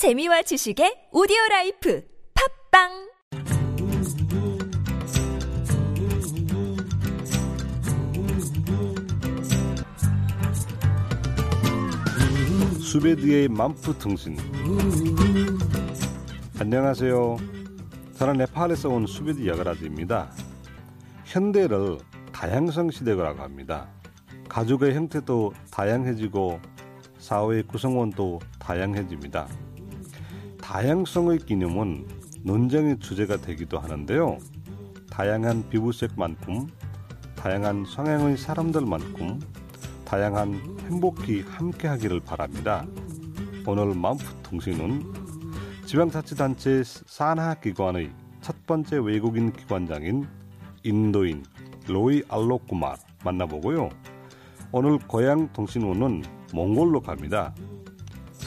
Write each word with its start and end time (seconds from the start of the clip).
재미와 0.00 0.40
지식의 0.40 1.08
오디오 1.12 1.36
라이프 1.50 2.02
팟빵 2.72 2.88
수베드의 12.80 13.48
만프 13.48 13.98
통신 13.98 14.38
안녕하세요. 16.58 17.36
저는 18.14 18.38
네팔에서 18.38 18.88
온 18.88 19.06
수베드 19.06 19.46
야가라즈입니다. 19.46 20.32
현대를 21.26 21.98
다양성 22.32 22.90
시대라고 22.90 23.42
합니다. 23.42 23.90
가족의 24.48 24.94
형태도 24.94 25.52
다양해지고 25.70 26.58
사회의 27.18 27.62
구성원도 27.64 28.40
다양해집니다. 28.58 29.46
다양성의 30.70 31.38
기념은 31.38 32.06
논쟁의 32.44 33.00
주제가 33.00 33.38
되기도 33.38 33.80
하는데요. 33.80 34.38
다양한 35.10 35.68
피부색만큼, 35.68 36.68
다양한 37.34 37.84
성향의 37.84 38.36
사람들만큼 38.36 39.40
다양한 40.04 40.78
행복히 40.82 41.40
함께하기를 41.40 42.20
바랍니다. 42.20 42.86
오늘 43.66 43.96
맘프 43.96 44.24
통신은 44.44 45.12
지방자치단체 45.86 46.84
산하기관의 46.84 48.12
첫 48.40 48.64
번째 48.64 48.98
외국인 48.98 49.52
기관장인 49.52 50.28
인도인 50.84 51.44
로이 51.88 52.22
알로쿠마르 52.28 52.96
만나보고요. 53.24 53.88
오늘 54.70 54.98
고향 54.98 55.52
통신원은 55.52 56.22
몽골로 56.54 57.00
갑니다. 57.00 57.52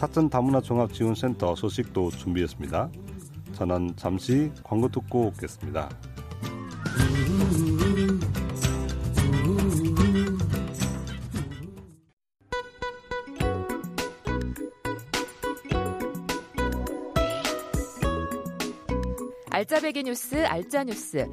사천 0.04 0.30
다문화 0.30 0.60
종합지원센터 0.60 1.56
소식도 1.56 2.10
준비했습니다. 2.12 2.90
저는 3.54 3.96
잠시 3.96 4.52
광고 4.62 4.90
듣고 4.90 5.28
오겠습니다. 5.28 5.90
알짜배기 19.52 20.04
뉴스 20.04 20.45
알짜뉴스 20.45 21.30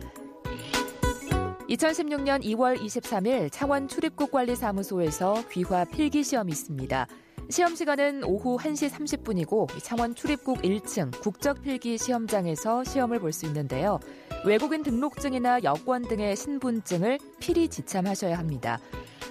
2016년 1.68 2.44
2월 2.44 2.78
23일 2.78 3.50
창원 3.50 3.88
출입국 3.88 4.30
관리사무소에서 4.30 5.42
귀화 5.50 5.84
필기 5.84 6.22
시험이 6.22 6.52
있습니다. 6.52 7.08
시험 7.50 7.74
시간은 7.74 8.22
오후 8.22 8.56
1시 8.58 8.90
30분이고 8.90 9.82
창원 9.82 10.14
출입국 10.14 10.62
1층 10.62 11.10
국적필기 11.20 11.98
시험장에서 11.98 12.84
시험을 12.84 13.18
볼 13.18 13.32
수 13.32 13.44
있는데요. 13.46 13.98
외국인 14.46 14.84
등록증이나 14.84 15.64
여권 15.64 16.02
등의 16.02 16.36
신분증을 16.36 17.18
필히 17.40 17.66
지참하셔야 17.68 18.38
합니다. 18.38 18.78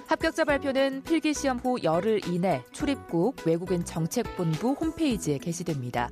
합격자 0.06 0.44
발표는 0.44 1.02
필기 1.02 1.32
시험 1.32 1.58
후 1.58 1.78
열흘 1.82 2.20
이내 2.26 2.62
출입국 2.72 3.36
외국인 3.46 3.84
정책본부 3.86 4.72
홈페이지에 4.72 5.38
게시됩니다. 5.38 6.10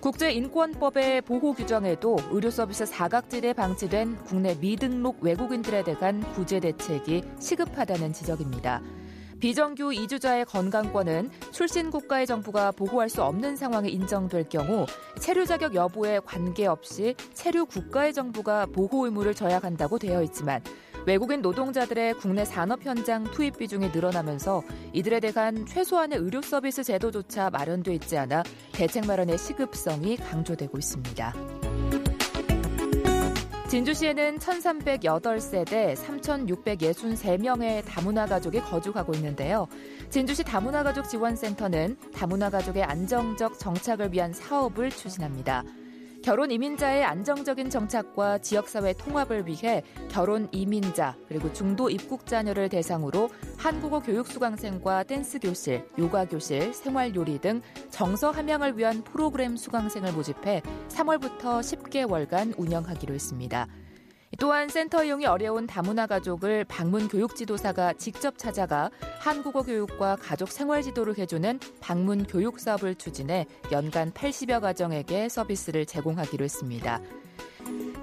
국제인권법의 0.00 1.22
보호 1.22 1.54
규정에도 1.54 2.18
의료 2.30 2.50
서비스 2.50 2.84
사각지대에 2.84 3.54
방치된 3.54 4.16
국내 4.24 4.54
미등록 4.54 5.22
외국인들에 5.22 5.82
대한 5.82 6.20
구제 6.34 6.60
대책이 6.60 7.22
시급하다는 7.40 8.12
지적입니다. 8.12 8.82
비정규 9.44 9.92
이주자의 9.92 10.46
건강권은 10.46 11.30
출신 11.52 11.90
국가의 11.90 12.26
정부가 12.26 12.70
보호할 12.70 13.10
수 13.10 13.22
없는 13.22 13.56
상황에 13.56 13.90
인정될 13.90 14.48
경우 14.48 14.86
체류 15.20 15.44
자격 15.44 15.74
여부에 15.74 16.20
관계없이 16.20 17.14
체류 17.34 17.66
국가의 17.66 18.14
정부가 18.14 18.64
보호 18.64 19.04
의무를 19.04 19.34
져야 19.34 19.58
한다고 19.58 19.98
되어 19.98 20.22
있지만 20.22 20.62
외국인 21.04 21.42
노동자들의 21.42 22.14
국내 22.14 22.46
산업 22.46 22.86
현장 22.86 23.24
투입 23.24 23.58
비중이 23.58 23.90
늘어나면서 23.90 24.62
이들에 24.94 25.20
대한 25.20 25.66
최소한의 25.66 26.20
의료 26.20 26.40
서비스 26.40 26.82
제도조차 26.82 27.50
마련돼 27.50 27.92
있지 27.96 28.16
않아 28.16 28.44
대책 28.72 29.06
마련의 29.06 29.36
시급성이 29.36 30.16
강조되고 30.16 30.78
있습니다. 30.78 31.53
진주시에는 33.74 34.38
1308세대 34.38 35.96
3663명의 35.96 37.84
다문화 37.84 38.24
가족이 38.24 38.60
거주하고 38.60 39.14
있는데요. 39.14 39.66
진주시 40.10 40.44
다문화 40.44 40.84
가족 40.84 41.08
지원센터는 41.08 41.96
다문화 42.14 42.50
가족의 42.50 42.84
안정적 42.84 43.58
정착을 43.58 44.12
위한 44.12 44.32
사업을 44.32 44.90
추진합니다. 44.90 45.64
결혼 46.24 46.50
이민자의 46.50 47.04
안정적인 47.04 47.68
정착과 47.68 48.38
지역사회 48.38 48.94
통합을 48.94 49.46
위해 49.46 49.82
결혼 50.08 50.48
이민자 50.52 51.18
그리고 51.28 51.52
중도 51.52 51.90
입국 51.90 52.24
자녀를 52.24 52.70
대상으로 52.70 53.28
한국어 53.58 54.00
교육 54.00 54.26
수강생과 54.26 55.02
댄스 55.02 55.38
교실, 55.38 55.86
요가 55.98 56.24
교실, 56.24 56.72
생활 56.72 57.14
요리 57.14 57.38
등 57.38 57.60
정서 57.90 58.30
함양을 58.30 58.78
위한 58.78 59.04
프로그램 59.04 59.54
수강생을 59.58 60.14
모집해 60.14 60.62
3월부터 60.88 61.60
10개월간 61.60 62.58
운영하기로 62.58 63.12
했습니다. 63.12 63.68
또한 64.38 64.68
센터 64.68 65.04
이용이 65.04 65.26
어려운 65.26 65.66
다문화 65.66 66.06
가족을 66.06 66.64
방문 66.64 67.08
교육 67.08 67.36
지도사가 67.36 67.92
직접 67.94 68.38
찾아가 68.38 68.90
한국어 69.20 69.62
교육과 69.62 70.16
가족 70.16 70.50
생활 70.50 70.82
지도를 70.82 71.16
해주는 71.18 71.60
방문 71.80 72.24
교육 72.24 72.58
사업을 72.58 72.94
추진해 72.96 73.46
연간 73.70 74.10
80여 74.12 74.60
가정에게 74.60 75.28
서비스를 75.28 75.86
제공하기로 75.86 76.44
했습니다. 76.44 77.00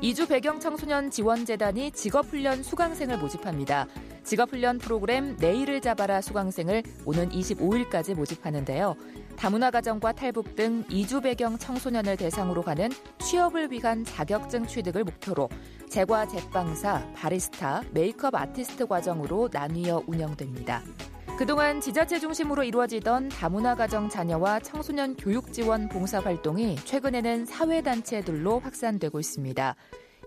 이주 0.01 0.27
배경 0.27 0.59
청소년 0.59 1.11
지원재단이 1.11 1.91
직업훈련 1.91 2.63
수강생을 2.63 3.17
모집합니다. 3.17 3.87
직업훈련 4.23 4.79
프로그램 4.79 5.35
내일을 5.39 5.81
잡아라 5.81 6.21
수강생을 6.21 6.83
오는 7.05 7.29
25일까지 7.29 8.15
모집하는데요. 8.15 8.95
다문화 9.41 9.71
가정과 9.71 10.11
탈북 10.11 10.55
등 10.55 10.83
이주 10.87 11.21
배경 11.21 11.57
청소년을 11.57 12.15
대상으로 12.15 12.61
가는 12.61 12.91
취업을 13.17 13.71
위한 13.71 14.05
자격증 14.05 14.67
취득을 14.67 15.03
목표로 15.03 15.49
제과 15.89 16.27
제빵사, 16.27 17.11
바리스타, 17.15 17.81
메이크업 17.91 18.35
아티스트 18.35 18.85
과정으로 18.85 19.49
나뉘어 19.51 20.03
운영됩니다. 20.05 20.83
그동안 21.39 21.81
지자체 21.81 22.19
중심으로 22.19 22.63
이루어지던 22.63 23.29
다문화 23.29 23.73
가정 23.73 24.09
자녀와 24.09 24.59
청소년 24.59 25.15
교육 25.15 25.51
지원 25.51 25.89
봉사 25.89 26.19
활동이 26.19 26.75
최근에는 26.75 27.47
사회단체들로 27.47 28.59
확산되고 28.59 29.19
있습니다. 29.19 29.75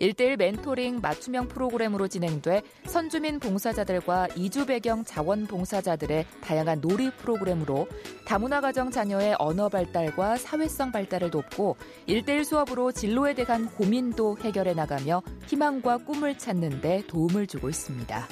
일대일 0.01 0.37
멘토링 0.37 1.01
맞춤형 1.01 1.49
프로그램으로 1.49 2.09
진행돼 2.09 2.63
선주민 2.87 3.41
봉사자들과 3.41 4.29
이주 4.37 4.67
배경 4.67 5.05
자원 5.05 5.47
봉사자들의 5.47 6.27
다양한 6.43 6.81
놀이 6.81 7.11
프로그램으로 7.11 7.87
다문화 8.27 8.61
가정 8.61 8.91
자녀의 8.91 9.37
언어 9.39 9.69
발달과 9.69 10.37
사회성 10.37 10.93
발달을 10.93 11.31
돕고 11.31 11.77
일대일 12.07 12.45
수업으로 12.45 12.93
진로에 12.93 13.35
대한 13.35 13.67
고민도 13.67 14.39
해결해 14.39 14.75
나가며 14.75 15.23
희망과 15.47 15.99
꿈을 15.99 16.37
찾는 16.39 16.81
데 16.81 17.03
도움을 17.07 17.47
주고 17.47 17.69
있습니다. 17.69 18.27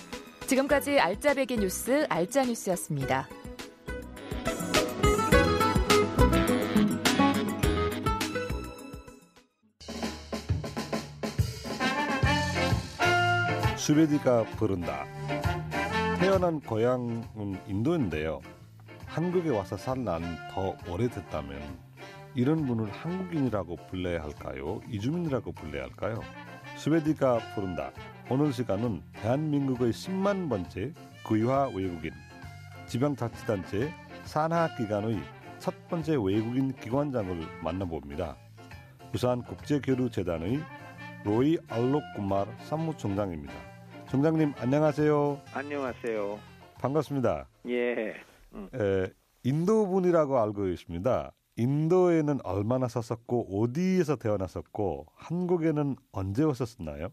지금까지 0.47 0.99
알짜배기 0.99 1.59
뉴스 1.59 2.07
알짜뉴스였습니다. 2.09 3.29
수베디가 13.83 14.45
부른다. 14.59 15.05
태어난 16.21 16.61
고향은 16.61 17.25
인도인데요. 17.67 18.41
한국에 19.07 19.51
와서 19.51 19.77
산 19.77 20.05
난 20.05 20.23
더 20.53 20.77
오래됐다면 20.89 21.61
이런 22.37 22.65
분을 22.65 22.93
한국인이라고 22.93 23.75
불러야 23.91 24.23
할까요? 24.23 24.81
이주민이라고 24.89 25.51
불러야 25.51 25.83
할까요? 25.83 26.21
스웨디가 26.77 27.41
부른다. 27.57 27.91
오늘 28.31 28.53
시간은 28.53 29.03
대한민국의 29.15 29.91
10만 29.91 30.49
번째 30.49 30.93
귀화 31.29 31.67
외국인 31.75 32.13
지방자치단체 32.87 33.93
산하기관의 34.23 35.19
첫 35.59 35.89
번째 35.89 36.13
외국인 36.23 36.73
기관장을 36.73 37.37
만나봅니다. 37.65 38.37
부산 39.11 39.43
국제교류재단의 39.43 40.63
로이 41.25 41.59
알록구마르 41.69 42.49
사무총장입니다. 42.63 43.72
총장님 44.13 44.53
안녕하세요. 44.59 45.41
안녕하세요. 45.55 46.39
반갑습니다. 46.81 47.47
예. 47.69 48.15
음. 48.55 48.69
에, 48.75 49.07
인도 49.43 49.87
분이라고 49.89 50.39
알고 50.39 50.67
있습니다. 50.69 51.33
인도에는 51.57 52.39
얼마나 52.45 52.89
사셨고 52.89 53.63
어디에서 53.63 54.17
태어나셨고 54.17 55.07
한국에는 55.15 55.97
언제 56.13 56.45
오셨나요? 56.45 57.09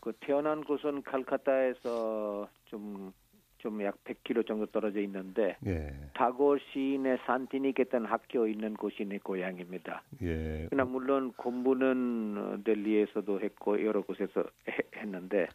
그 0.00 0.12
태어난 0.20 0.62
곳은 0.64 1.02
칼카타에서 1.02 2.48
좀 2.66 3.12
좀 3.60 3.82
약 3.82 3.96
100km 4.04 4.46
정도 4.46 4.66
떨어져 4.66 5.00
있는데 5.00 5.56
예. 5.66 5.92
다고 6.14 6.56
시내 6.58 7.16
산티니케탄 7.26 8.04
학교 8.04 8.46
있는 8.46 8.74
곳이 8.74 9.04
내 9.04 9.18
고향입니다. 9.18 10.00
예. 10.22 10.68
그러나 10.70 10.88
물론 10.88 11.32
공부는 11.32 12.36
어, 12.38 12.62
델리에서도 12.62 13.40
했고 13.40 13.84
여러 13.84 14.02
곳에서 14.02 14.44
해- 14.68 15.00
했는데 15.00 15.48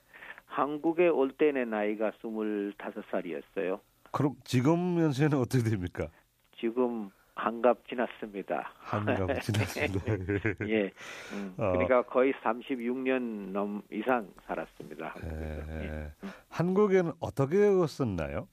한국에 0.58 1.08
올때내 1.08 1.66
나이가 1.66 2.12
25살이었어요. 2.22 3.80
그럼 4.12 4.36
지금 4.44 5.00
연세는 5.00 5.40
어떻게 5.40 5.68
됩니까? 5.68 6.08
지금 6.60 7.10
한갑 7.34 7.88
지났습니다. 7.88 8.72
한가고 8.78 9.34
지났습니다. 9.42 10.06
예. 10.70 10.92
음, 11.34 11.56
어. 11.58 11.72
그러니까 11.72 12.04
거의 12.04 12.34
36년 12.44 13.50
넘 13.52 13.82
이상 13.92 14.28
살았습니다. 14.46 15.16
예. 15.24 15.86
예. 15.86 16.12
한국에는 16.50 17.14
어떻게 17.20 17.58
썼나요? 17.88 18.48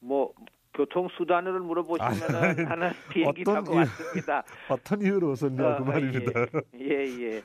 뭐 0.00 0.32
교통 0.72 1.08
수단을 1.18 1.60
물어보시면은 1.60 2.64
나는 2.64 2.90
비행기 3.10 3.42
어떤 3.42 3.54
타고 3.56 3.72
이유- 3.74 3.78
왔습니다. 3.80 4.42
어떤 4.70 5.02
이유로 5.02 5.34
썼냐 5.34 5.68
어, 5.68 5.76
그 5.76 5.82
말입니다. 5.82 6.46
예, 6.80 7.04
예. 7.04 7.42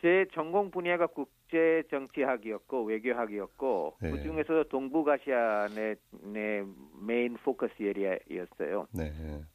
제 0.00 0.24
전공 0.32 0.70
분야가 0.70 1.08
국제 1.08 1.82
정치학이었고 1.90 2.84
외교학이었고 2.84 3.96
예. 4.02 4.10
그 4.10 4.22
중에서 4.22 4.64
동북아시아 4.64 5.68
내, 5.74 5.94
내 6.22 6.62
main 7.00 7.34
focus 7.36 7.74
area였어요. 7.80 8.86
네. 8.92 9.12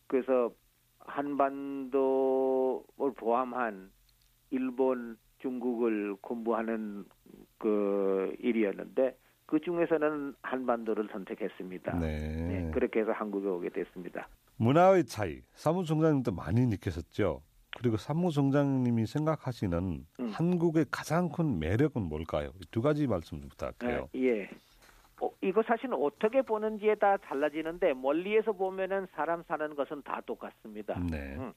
그래서 0.08 0.52
한반도를 1.00 2.84
포함한 3.16 3.92
일본, 4.52 5.18
중국을 5.40 6.16
공부하는 6.22 7.06
그 7.58 8.34
일이었는데 8.40 9.18
그 9.46 9.60
중에서는 9.60 10.36
한반도를 10.42 11.10
선택했습니다. 11.12 12.00
네. 12.00 12.20
네, 12.20 12.72
그렇게 12.74 13.02
해서 13.02 13.12
한국에 13.12 13.48
오게 13.48 13.70
됐습니다. 13.70 14.28
문화의 14.58 15.06
차이 15.06 15.42
사무총장님도 15.54 16.32
많이 16.32 16.66
느끼셨죠. 16.66 17.42
그리고 17.78 17.98
사무총장님이 17.98 19.06
생각하시는 19.06 20.06
음. 20.20 20.30
한국의 20.32 20.86
가장 20.92 21.30
큰 21.30 21.60
매력은 21.60 22.04
뭘까요? 22.04 22.52
이두 22.62 22.82
가지 22.82 23.08
말씀 23.08 23.40
좀 23.40 23.50
부탁해요. 23.50 24.10
예. 24.16 24.20
예. 24.20 24.50
어, 25.22 25.32
이거 25.42 25.64
사실은 25.64 25.94
어떻게 25.94 26.42
보는지에 26.42 26.96
따라 26.96 27.18
달라지는데 27.18 27.94
멀리에서 27.94 28.52
보면은 28.52 29.08
사람 29.14 29.44
사는 29.44 29.76
것은 29.76 30.02
다 30.04 30.22
똑같습니다. 30.26 31.00
네. 31.00 31.36
음. 31.38 31.54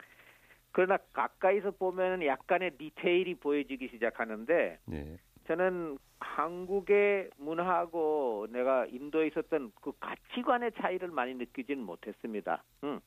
그러나 0.72 0.98
가까이서 1.12 1.72
보면은 1.72 2.26
약간의 2.26 2.72
디테일이 2.78 3.34
보여지기 3.36 3.88
시작하는데 3.88 4.78
예. 4.92 5.18
저는 5.46 5.98
한국의 6.20 7.30
문화하고 7.38 8.46
내가 8.50 8.86
인도에 8.86 9.28
있었던 9.28 9.72
그 9.80 9.92
가치관의 10.00 10.72
차이를 10.76 11.08
많이 11.08 11.34
느끼지는 11.34 11.82
못했습니다. 11.82 12.62
음. 12.84 13.00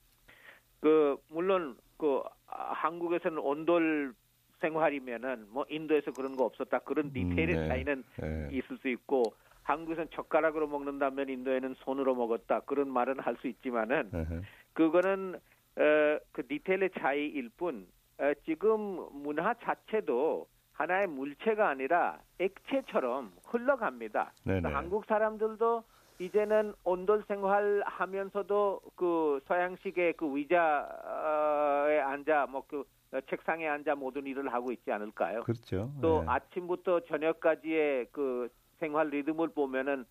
그 0.80 1.18
물론 1.30 1.78
그 2.00 2.24
아, 2.48 2.72
한국에서는 2.74 3.38
온돌 3.38 4.14
생활이면은 4.62 5.48
뭐 5.50 5.66
인도에서 5.70 6.12
그런 6.12 6.36
거 6.36 6.46
없었다 6.46 6.80
그런 6.80 7.14
디테일의 7.14 7.56
네. 7.56 7.68
차이는 7.68 8.04
예. 8.24 8.50
있을 8.52 8.78
수 8.78 8.88
있고 8.88 9.24
한국에서는 9.64 10.10
젓가락으로 10.12 10.68
먹는다면 10.68 11.30
인도에는 11.30 11.76
손으로 11.80 12.16
먹었다 12.16 12.62
그런 12.62 12.90
말은 12.90 13.20
할 13.20 13.36
수 13.38 13.48
있지만은 13.48 14.10
에헤. 14.14 14.42
그거는 14.74 15.36
어, 15.36 16.20
그 16.32 16.46
디테일의 16.48 16.90
차이일 17.00 17.50
뿐 17.58 17.88
어, 18.18 18.34
지금 18.46 18.72
문화 19.14 19.54
자체도 19.54 20.48
하나의 20.74 21.08
물체가 21.08 21.70
아니라 21.70 22.20
액체처럼 22.40 23.34
흘러갑니다. 23.46 24.32
네네. 24.46 24.62
그래서 24.62 24.78
한국 24.78 25.06
사람들도 25.06 25.84
이제는 26.20 26.74
온돌 26.84 27.24
생활하면서도 27.28 28.82
그 28.96 29.40
서양식의 29.48 30.14
그 30.14 30.38
의자에 30.38 32.00
앉아 32.02 32.48
뭐그 32.48 32.84
책상에 33.30 33.68
앉아 33.68 33.96
모든 33.96 34.28
일을 34.28 34.52
하고 34.54 34.72
있지 34.72 34.92
않을까요? 34.92 35.44
그렇죠. 35.44 35.92
또 36.02 36.22
예. 36.24 36.30
아침부터 36.30 37.00
저녁까지의 37.06 38.08
그 38.12 38.50
생활 38.80 39.10
리듬을 39.10 39.50
보면은 39.50 40.06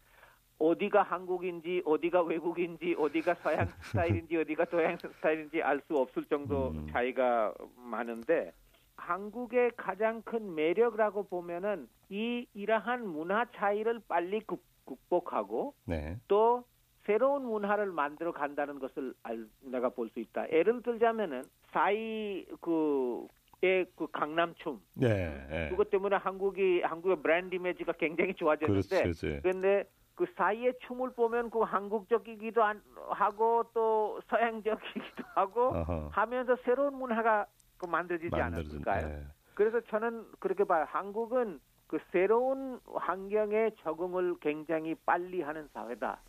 어디가 0.58 1.02
한국인지 1.02 1.82
어디가 1.84 2.22
외국인지 2.22 2.96
어디가 2.98 3.34
서양 3.34 3.68
스타일인지 4.24 4.36
어디가 4.38 4.64
동양 4.64 4.96
스타일인지 4.96 5.62
알 5.62 5.80
수 5.86 5.96
없을 5.96 6.24
정도 6.24 6.70
음. 6.70 6.86
차이가 6.90 7.54
많은데 7.76 8.52
한국의 8.96 9.72
가장 9.76 10.22
큰 10.22 10.54
매력이라고 10.54 11.24
보면은 11.28 11.88
이 12.08 12.46
이러한 12.54 13.06
문화 13.06 13.44
차이를 13.54 14.00
빨리 14.08 14.40
극, 14.40 14.60
극복하고 14.88 15.74
네. 15.84 16.18
또 16.28 16.64
새로운 17.04 17.44
문화를 17.44 17.86
만들어 17.92 18.32
간다는 18.32 18.78
것을 18.78 19.14
알, 19.22 19.46
내가 19.60 19.88
볼 19.90 20.08
수 20.10 20.20
있다. 20.20 20.50
예를 20.50 20.82
들자면은 20.82 21.42
사이 21.72 22.46
그 22.60 23.26
의 23.60 23.84
그 23.96 24.06
강남춤 24.12 24.80
예. 25.02 25.46
예. 25.50 25.68
그것 25.70 25.90
때문에 25.90 26.14
한국이 26.14 26.80
한국의 26.82 27.16
브랜드 27.20 27.56
이미지가 27.56 27.94
굉장히 27.94 28.32
좋아졌는데. 28.34 29.10
그런데 29.42 29.82
그 30.14 30.26
사이의 30.36 30.74
춤을 30.86 31.10
보면 31.14 31.50
그 31.50 31.58
한국적이기도 31.62 32.62
한- 32.62 32.80
하고 33.10 33.64
또 33.74 34.20
서양적이기도 34.28 35.24
하고 35.34 35.70
어허. 35.74 36.08
하면서 36.12 36.54
새로운 36.64 36.94
문화가 36.94 37.46
그 37.78 37.86
만들어지지 37.86 38.30
만들어진. 38.36 38.80
않았을까요? 38.86 39.08
예. 39.12 39.26
그래서 39.54 39.80
저는 39.90 40.24
그렇게 40.38 40.62
봐요. 40.62 40.84
한국은 40.88 41.58
그 41.88 41.98
새로운 42.12 42.78
환경에 42.94 43.70
적응을 43.82 44.36
굉장히 44.40 44.94
빨리 45.06 45.40
하는 45.40 45.68
사회다. 45.72 46.20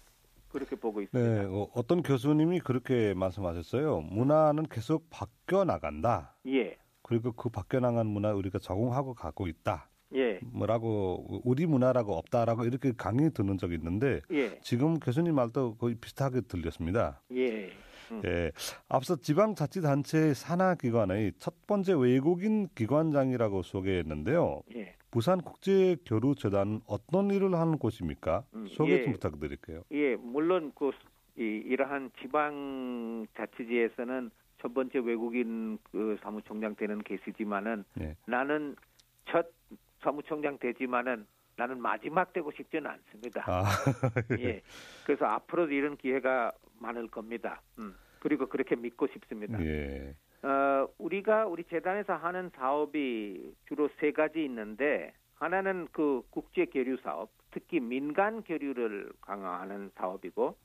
그렇게 0.48 0.76
보고 0.76 1.02
있습니다. 1.02 1.32
네, 1.32 1.46
어, 1.46 1.68
어떤 1.76 2.02
교수님이 2.02 2.62
그렇게 2.62 3.14
말씀하셨어요. 3.14 4.02
문화는 4.02 4.64
계속 4.64 5.08
바뀌어 5.12 5.64
나간다. 5.64 6.36
예, 6.48 6.76
그리고 7.04 7.34
그 7.34 7.50
바뀌어 7.50 7.82
나간 7.82 8.08
문화 8.08 8.34
우리가 8.34 8.58
적응하고 8.58 9.14
가고 9.14 9.48
있다. 9.48 9.90
예, 10.16 10.40
뭐라고 10.42 11.42
우리 11.44 11.68
문화라고 11.68 12.16
없다라고 12.16 12.66
이렇게 12.66 12.94
강의 12.98 13.32
듣는 13.32 13.60
적이 13.60 13.76
있는데 13.76 14.22
예, 14.32 14.60
지금 14.62 15.00
교수님 15.00 15.36
말도 15.36 15.76
거의 15.76 15.96
비슷하게 15.96 16.42
들렸습니다. 16.42 17.22
예. 17.36 17.70
음. 18.12 18.22
예, 18.26 18.52
앞서 18.88 19.18
지방자치단체 19.18 20.34
산하기관의 20.34 21.34
첫 21.38 21.54
번째 21.68 21.94
외국인 21.94 22.68
기관장이라고 22.74 23.62
소개했는데요. 23.62 24.64
예. 24.76 24.96
부산국제교류재단은 25.12 26.82
어떤 26.88 27.32
일을 27.32 27.54
하는 27.56 27.78
곳입니까? 27.78 28.44
음, 28.54 28.68
소개 28.68 28.94
예. 28.94 29.04
좀 29.04 29.14
부탁드릴게요. 29.14 29.84
예, 29.92 30.16
물론 30.16 30.72
그 30.76 30.92
이, 31.38 31.42
이러한 31.42 32.12
지방 32.22 33.26
자치지에서는 33.36 34.30
첫 34.62 34.74
번째 34.74 35.00
외국인 35.00 35.78
그 35.92 36.18
사무총장 36.22 36.76
되는 36.76 37.02
계시지만은 37.02 37.86
네. 37.96 38.16
나는 38.26 38.76
첫 39.26 39.48
사무총장 40.02 40.58
되지만은 40.60 41.26
나는 41.56 41.82
마지막 41.82 42.32
되고 42.32 42.52
싶지는 42.52 42.90
않습니다. 42.90 43.44
아, 43.48 43.64
예. 44.40 44.62
그래서 45.06 45.26
앞으로도 45.26 45.74
이런 45.74 45.98
기회가 45.98 46.52
많을 46.80 47.08
겁니다. 47.08 47.62
음. 47.80 47.96
그리고 48.20 48.48
그렇게 48.48 48.76
믿고 48.76 49.08
싶습니다. 49.08 49.62
예. 49.64 50.16
어, 50.42 50.88
우리가 50.98 51.48
우리 51.48 51.64
재단에서 51.66 52.14
하는 52.16 52.50
사업이 52.56 53.54
주로 53.68 53.90
세 54.00 54.12
가지 54.12 54.44
있는데 54.46 55.14
하나는 55.36 55.88
그 55.92 56.22
국제 56.30 56.66
교류 56.66 56.98
사업, 56.98 57.30
특히 57.52 57.80
민간 57.80 58.44
교류를 58.44 59.12
강화하는 59.22 59.92
사업이고. 59.96 60.56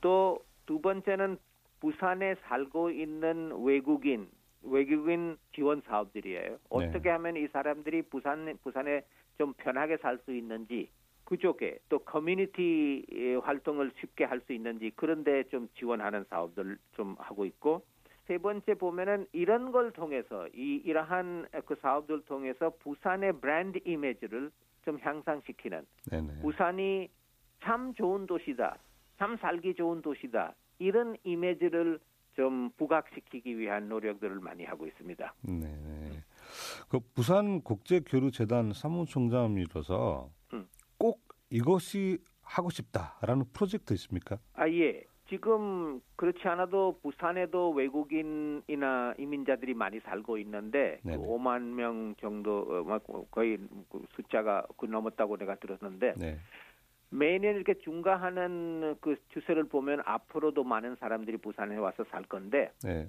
또 0.00 0.38
두 0.66 0.80
번째는 0.80 1.38
부산에 1.80 2.36
살고 2.46 2.90
있는 2.90 3.52
외국인 3.64 4.28
외국인 4.62 5.36
지원 5.54 5.82
사업들이에요. 5.82 6.58
어떻게 6.70 7.10
하면 7.10 7.36
이 7.36 7.48
사람들이 7.48 8.02
부산 8.02 8.56
부산에 8.62 9.02
좀 9.38 9.52
편하게 9.54 9.96
살 9.96 10.18
수 10.24 10.32
있는지 10.32 10.88
그쪽에 11.24 11.78
또 11.88 11.98
커뮤니티 11.98 13.04
활동을 13.42 13.90
쉽게 13.98 14.24
할 14.24 14.40
수 14.46 14.52
있는지 14.52 14.92
그런데 14.94 15.42
좀 15.50 15.68
지원하는 15.74 16.24
사업들 16.30 16.78
좀 16.94 17.16
하고 17.18 17.44
있고 17.44 17.84
세 18.26 18.38
번째 18.38 18.74
보면은 18.74 19.26
이런 19.32 19.72
걸 19.72 19.92
통해서 19.92 20.46
이 20.54 20.80
이러한 20.84 21.48
그 21.66 21.76
사업들 21.80 22.24
통해서 22.24 22.70
부산의 22.78 23.40
브랜드 23.40 23.78
이미지를 23.84 24.50
좀 24.84 24.98
향상시키는 25.00 25.86
네네. 26.10 26.42
부산이 26.42 27.08
참 27.62 27.92
좋은 27.94 28.26
도시다. 28.26 28.78
참 29.18 29.36
살기 29.36 29.74
좋은 29.74 30.02
도시다. 30.02 30.54
이런 30.78 31.16
이미지를 31.24 32.00
좀 32.34 32.70
부각시키기 32.76 33.58
위한 33.58 33.88
노력들을 33.88 34.40
많이 34.40 34.64
하고 34.64 34.86
있습니다. 34.86 35.34
네. 35.42 36.22
그 36.88 36.98
부산 37.14 37.60
국제 37.62 38.00
교류 38.00 38.30
재단 38.30 38.72
사무총장으로서 38.72 40.30
음. 40.54 40.66
꼭 40.98 41.20
이것이 41.50 42.18
하고 42.42 42.70
싶다라는 42.70 43.44
프로젝트 43.52 43.92
있습니까? 43.94 44.38
아, 44.54 44.68
예. 44.68 45.04
지금 45.32 46.02
그렇지 46.16 46.46
않아도 46.46 46.98
부산에도 47.02 47.70
외국인이나 47.70 49.14
이민자들이 49.16 49.72
많이 49.72 49.98
살고 50.00 50.36
있는데 50.36 50.98
그 51.02 51.08
네네. 51.08 51.22
5만 51.26 51.62
명 51.72 52.14
정도 52.20 52.66
어, 52.68 52.84
막 52.84 53.02
거의 53.30 53.56
그 53.90 54.04
숫자가 54.14 54.66
그 54.76 54.84
넘었다고 54.84 55.38
내가 55.38 55.54
들었는데 55.54 56.12
네. 56.18 56.36
매년 57.08 57.54
이렇게 57.54 57.72
중과하는 57.78 58.96
그 59.00 59.16
추세를 59.30 59.64
보면 59.64 60.02
앞으로도 60.04 60.64
많은 60.64 60.96
사람들이 60.96 61.38
부산에 61.38 61.78
와서 61.78 62.04
살 62.10 62.24
건데 62.24 62.70
네. 62.84 63.08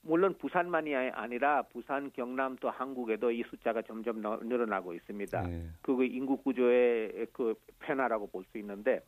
물론 0.00 0.34
부산만이 0.38 0.96
아니라 0.96 1.62
부산, 1.62 2.10
경남 2.10 2.56
또 2.56 2.70
한국에도 2.70 3.30
이 3.30 3.44
숫자가 3.44 3.82
점점 3.82 4.20
너- 4.20 4.38
늘어나고 4.42 4.94
있습니다. 4.94 5.42
네. 5.42 5.68
그 5.80 6.04
인구 6.04 6.38
구조의 6.38 7.28
그 7.32 7.54
변화라고 7.78 8.26
볼 8.26 8.44
수 8.50 8.58
있는데 8.58 9.00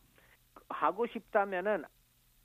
하고 0.69 1.05
싶다면은 1.05 1.83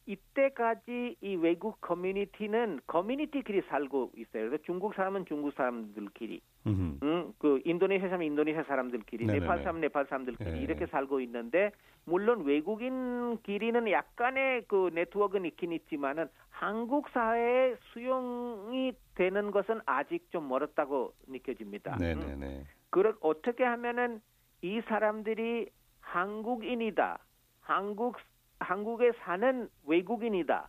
이때까지 0.06 1.16
이 1.20 1.34
외국 1.36 1.80
커뮤니티는 1.80 2.80
커뮤니티끼리 2.86 3.62
살고 3.68 4.12
있어요. 4.16 4.48
그래서 4.48 4.62
중국 4.64 4.94
사람은 4.94 5.26
중국 5.26 5.52
사람들끼리, 5.54 6.40
음흠. 6.66 6.98
음, 7.02 7.32
그 7.38 7.60
인도네시아 7.64 8.08
사람은 8.08 8.26
인도네시아 8.26 8.64
사람들끼리, 8.64 9.26
네네네. 9.26 9.40
네팔 9.40 9.58
사람은 9.58 9.80
네팔 9.82 10.06
사람들끼리 10.06 10.50
예. 10.58 10.62
이렇게 10.62 10.86
살고 10.86 11.20
있는데 11.20 11.70
물론 12.04 12.44
외국인끼리는 12.44 13.90
약간의 13.90 14.64
그 14.68 14.90
네트워크는 14.94 15.46
있긴 15.46 15.72
있지만은 15.72 16.28
한국 16.50 17.08
사회에 17.10 17.76
수용이 17.92 18.92
되는 19.14 19.50
것은 19.50 19.80
아직 19.86 20.30
좀 20.30 20.48
멀었다고 20.48 21.14
느껴집니다. 21.28 21.96
음. 21.96 21.98
네네네. 22.00 22.64
그렇 22.90 23.14
어떻게 23.20 23.64
하면은 23.64 24.20
이 24.62 24.80
사람들이 24.88 25.68
한국인이다. 26.00 27.18
한국 27.60 28.16
한국에 28.60 29.12
사는 29.24 29.68
외국인이다. 29.86 30.68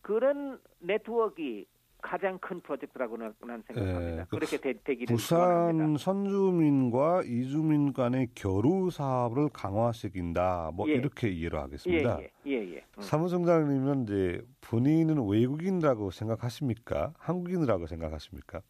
그런 0.00 0.58
네트워크가 0.80 1.64
가장 2.04 2.38
큰 2.38 2.60
프로젝트라고 2.60 3.16
는 3.16 3.32
생각합니다. 3.40 4.20
예, 4.20 4.24
그 4.28 4.36
그렇게 4.36 4.58
되, 4.58 4.74
되기를 4.74 5.16
부산 5.16 5.40
원합니다. 5.40 5.98
선주민과 5.98 7.22
이주민 7.24 7.94
간의 7.94 8.28
교류 8.36 8.90
사업을 8.90 9.48
강화시킨다. 9.48 10.70
뭐 10.74 10.86
예. 10.90 10.92
이렇게 10.92 11.30
이해를 11.30 11.58
하겠습니다. 11.60 12.18
예, 12.20 12.30
예, 12.46 12.50
예, 12.52 12.74
예. 12.74 12.84
음. 12.98 13.00
사무총장님은 13.00 14.02
이제 14.02 14.42
본인은 14.60 15.26
외국인이라고 15.26 16.10
생각하십니까? 16.10 17.14
한국인이라고 17.16 17.86
생각하십니까? 17.86 18.60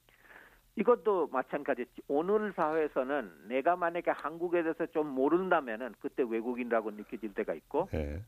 이것도 0.76 1.28
마찬가지. 1.28 1.86
오늘 2.06 2.52
사회에서는 2.52 3.48
내가 3.48 3.74
만약에 3.74 4.12
한국에 4.12 4.62
대해서 4.62 4.86
좀 4.86 5.08
모른다면은 5.08 5.94
그때 6.00 6.22
외국인이라고 6.22 6.92
느껴질 6.92 7.34
때가 7.34 7.54
있고 7.54 7.88
네. 7.92 8.22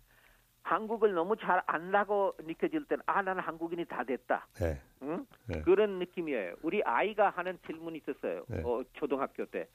한국을 0.67 1.15
너무 1.15 1.37
잘 1.37 1.63
안다고 1.67 2.35
느껴질 2.41 2.87
때는 2.87 3.03
아 3.07 3.23
나는 3.23 3.41
한국인이 3.41 3.85
다 3.85 4.03
됐다. 4.03 4.49
네. 4.55 4.81
응? 5.03 5.25
네. 5.47 5.63
그런 5.63 6.01
느낌이에요. 6.01 6.57
우리 6.63 6.83
아이가 6.83 7.31
하는 7.31 7.57
질문이 7.67 7.99
있었어요. 7.99 8.45
네. 8.49 8.63
어, 8.65 8.83
초등학교 8.95 9.47
때. 9.47 9.69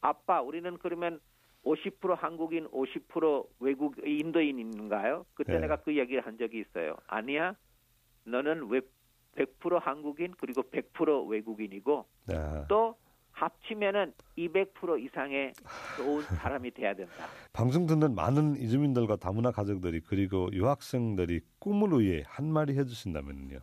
아빠, 0.00 0.40
우리는 0.40 0.78
그러면 0.78 1.20
50% 1.64 2.16
한국인, 2.16 2.68
50% 2.68 3.48
외국 3.58 3.96
인도인인가요? 4.06 5.26
그때 5.34 5.54
네. 5.54 5.60
내가 5.60 5.76
그 5.76 5.96
얘기를 5.96 6.24
한 6.24 6.38
적이 6.38 6.60
있어요. 6.60 6.94
아니야. 7.08 7.56
너는 8.24 8.68
왜 8.68 8.80
100% 9.34 9.80
한국인 9.80 10.32
그리고 10.38 10.62
100% 10.62 11.28
외국인이고 11.28 12.06
네. 12.28 12.64
또 12.68 12.96
합치면은 13.36 14.14
200% 14.38 15.02
이상의 15.04 15.52
좋은 15.98 16.22
사람이 16.22 16.70
돼야 16.70 16.94
된다. 16.94 17.26
방송 17.52 17.84
듣는 17.86 18.14
많은 18.14 18.56
이주민들과 18.56 19.16
다문화 19.16 19.50
가족들이 19.50 20.00
그리고 20.00 20.48
유학생들이 20.52 21.40
꿈을 21.58 22.00
위해 22.00 22.22
한 22.26 22.50
마디 22.50 22.72
해주신다면요. 22.72 23.58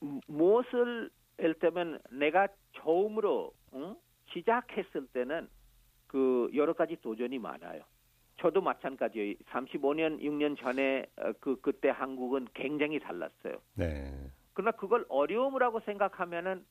무- 0.00 0.20
무엇을 0.28 1.10
예를 1.40 1.54
들면 1.58 2.00
내가 2.12 2.46
처음으로 2.76 3.52
응? 3.74 3.96
시작했을 4.32 5.06
때는 5.12 5.48
그 6.06 6.48
여러 6.54 6.72
가지 6.72 6.96
도전이 7.02 7.38
많아요. 7.40 7.82
저도 8.40 8.60
마찬가지예요. 8.60 9.34
35년, 9.50 10.20
6년 10.22 10.56
전에 10.60 11.06
어, 11.16 11.32
그 11.40 11.60
그때 11.60 11.88
한국은 11.88 12.46
굉장히 12.54 13.00
달랐어요. 13.00 13.56
네. 13.74 14.30
그러나 14.54 14.70
그걸 14.72 15.04
어려움이라고 15.08 15.80
생각하면은 15.80 16.64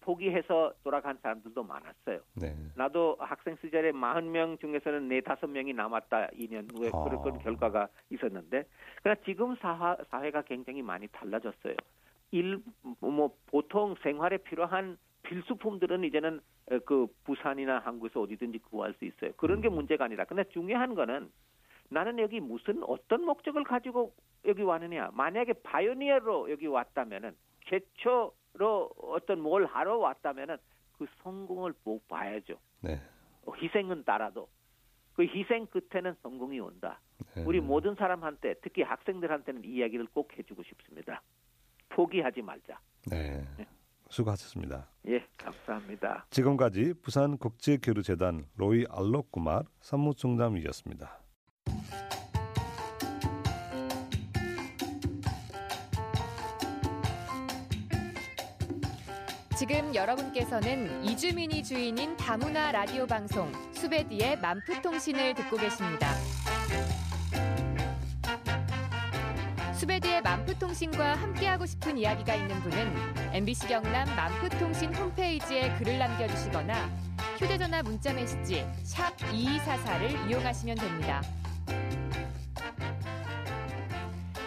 포기해서 0.00 0.72
돌아간 0.82 1.18
사람들도 1.22 1.62
많았어요. 1.62 2.20
네. 2.34 2.54
나도 2.76 3.16
학생 3.20 3.56
시절에 3.60 3.92
40명 3.92 4.60
중에서는 4.60 5.08
네 5.08 5.20
다섯 5.20 5.46
명이 5.46 5.72
남았다 5.74 6.28
2년 6.28 6.76
후에 6.76 6.90
아. 6.92 7.04
그런 7.04 7.38
결과가 7.38 7.88
있었는데 8.10 8.64
그러나 9.02 9.20
지금 9.24 9.56
사화, 9.56 9.96
사회가 10.10 10.42
굉장히 10.42 10.82
많이 10.82 11.06
달라졌어요. 11.08 11.74
일 12.32 12.60
뭐 13.00 13.34
보통 13.46 13.94
생활에 14.02 14.38
필요한 14.38 14.98
필수품들은 15.22 16.04
이제는 16.04 16.40
어, 16.70 16.78
그 16.84 17.06
부산이나 17.24 17.80
한국에서 17.80 18.20
어디든지 18.22 18.58
구할 18.58 18.94
수 18.94 19.04
있어요. 19.04 19.32
그런 19.36 19.60
게 19.60 19.68
문제가 19.68 20.04
아니라 20.04 20.24
근데 20.24 20.44
중요한 20.44 20.94
거는 20.94 21.30
나는 21.88 22.18
여기 22.20 22.40
무슨 22.40 22.82
어떤 22.84 23.24
목적을 23.24 23.64
가지고 23.64 24.14
여기 24.44 24.62
왔느냐. 24.62 25.10
만약에 25.12 25.54
바이오니어로 25.64 26.50
여기 26.50 26.66
왔다면은 26.66 27.34
최초 27.66 28.32
로 28.54 28.90
어떤 28.98 29.40
뭘 29.40 29.66
하러 29.66 29.98
왔다면은 29.98 30.56
그 30.98 31.06
성공을 31.22 31.74
꼭 31.84 32.06
봐야죠. 32.08 32.58
네. 32.80 33.00
어, 33.46 33.52
희생은 33.54 34.04
따라도 34.04 34.48
그 35.14 35.24
희생 35.24 35.66
끝에는 35.66 36.14
성공이 36.22 36.60
온다. 36.60 37.00
네. 37.34 37.44
우리 37.44 37.60
모든 37.60 37.94
사람한테 37.94 38.54
특히 38.62 38.82
학생들한테는 38.82 39.64
이 39.64 39.76
이야기를 39.76 40.08
꼭 40.12 40.36
해주고 40.36 40.62
싶습니다. 40.64 41.22
포기하지 41.90 42.42
말자. 42.42 42.78
네. 43.10 43.44
수고하셨습니다. 44.08 44.88
예, 45.06 45.24
감사합니다. 45.36 46.26
지금까지 46.30 46.94
부산 47.00 47.38
국제교류재단 47.38 48.46
로이 48.56 48.84
알록구말 48.90 49.62
사무총장이었습니다. 49.80 51.20
지금 59.60 59.94
여러분께서는 59.94 61.04
이주민이 61.04 61.62
주인인 61.62 62.16
다문화 62.16 62.72
라디오 62.72 63.06
방송 63.06 63.52
수베디의 63.74 64.38
만프통신을 64.38 65.34
듣고 65.34 65.58
계십니다. 65.58 66.14
수베디의 69.74 70.22
만프통신과 70.22 71.14
함께하고 71.14 71.66
싶은 71.66 71.98
이야기가 71.98 72.36
있는 72.36 72.58
분은 72.62 73.34
MBC 73.34 73.68
경남 73.68 74.06
만프통신 74.16 74.94
홈페이지에 74.94 75.74
글을 75.74 75.98
남겨주시거나 75.98 76.88
휴대전화 77.36 77.82
문자메시지 77.82 78.64
샵 78.84 79.14
2244를 79.18 80.30
이용하시면 80.30 80.76
됩니다. 80.78 81.22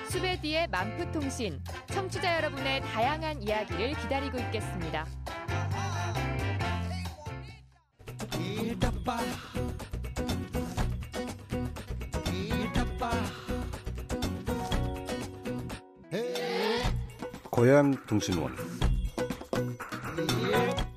수베디의 0.10 0.70
만프통신 0.70 1.62
청취자 1.93 2.38
여러분의 2.38 2.81
다양한 2.81 3.43
이야기를 3.43 3.93
기다리고 4.01 4.39
있겠습니다. 4.39 5.05
고향 17.51 17.91
통신원 18.07 18.55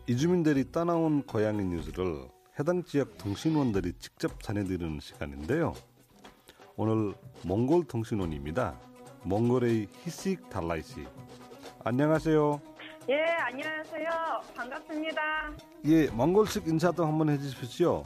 이주민들이 0.07 0.73
따나온 0.73 1.23
고향의 1.25 1.67
뉴스를 1.67 2.29
해당 2.59 2.83
지역 2.83 3.19
통신원들이 3.19 3.93
직접 3.99 4.43
전해드리는 4.43 4.99
시간인데요. 5.01 5.75
오늘 6.77 7.13
몽골 7.43 7.85
통신원입니다. 7.85 8.81
몽골의 9.29 9.89
히식 10.05 10.49
달라이 10.49 10.81
씨. 10.83 11.05
안녕하세요. 11.85 12.61
예, 13.09 13.25
안녕하세요. 13.25 14.09
반갑습니다. 14.57 15.51
예, 15.87 16.09
몽골식 16.13 16.69
인사도 16.69 17.05
한번 17.05 17.31
해주십시오. 17.31 18.05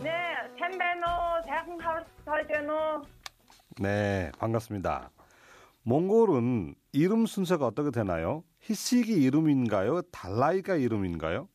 네, 0.00 0.12
템베노, 0.56 1.04
대학하우스노 1.46 3.02
네, 3.80 4.30
반갑습니다. 4.38 5.10
몽골은 5.82 6.76
이름 6.92 7.26
순서가 7.26 7.66
어떻게 7.66 7.90
되나요? 7.90 8.44
히식이 8.60 9.20
이름인가요? 9.24 10.02
달라이가 10.12 10.76
이름인가요? 10.76 11.48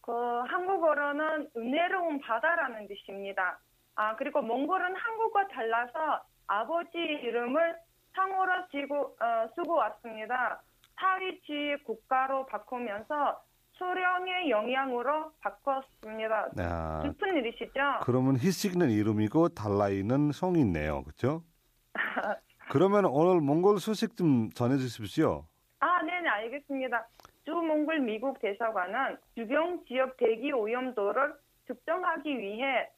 그 0.00 0.10
한국어로는 0.48 1.50
은혜로운 1.54 2.20
바다라는 2.22 2.88
뜻입니다. 2.88 3.60
아, 3.94 4.16
그리고 4.16 4.40
몽골은 4.40 4.96
한국과 4.96 5.48
달라서 5.48 6.22
아버지 6.46 6.96
이름을 6.96 7.76
상호로 8.14 8.68
지고, 8.70 9.16
어, 9.20 9.48
쓰고 9.54 9.74
왔습니다. 9.74 10.62
사위지 10.96 11.76
국가로 11.84 12.46
바꾸면서 12.46 13.42
수령의 13.72 14.50
영향으로 14.50 15.32
바꿨습니다. 15.40 16.50
아, 16.58 17.02
슬픈 17.02 17.36
일이시죠? 17.38 18.00
그러면 18.02 18.36
히식는 18.36 18.90
이름이고 18.90 19.50
달라이는 19.50 20.32
성이네요. 20.32 21.02
그렇죠? 21.02 21.42
그러면 22.70 23.06
오늘 23.06 23.40
몽골 23.40 23.80
소식 23.80 24.16
좀 24.16 24.50
전해 24.50 24.76
주십시오. 24.76 25.46
아, 25.80 26.02
네네, 26.02 26.28
알겠습니다. 26.28 27.08
주몽골 27.44 28.00
미국 28.00 28.40
대사관은 28.40 29.16
주변 29.34 29.84
지역 29.86 30.16
대기 30.16 30.52
오염도를 30.52 31.34
측정하기 31.66 32.38
위해 32.38 32.88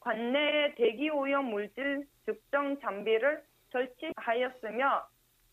관내의 0.00 0.74
대기 0.74 1.08
오염 1.08 1.46
물질 1.46 2.06
측정 2.26 2.78
장비를 2.80 3.42
설치하였으며 3.72 5.08